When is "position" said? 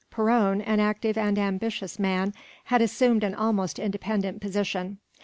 4.41-4.97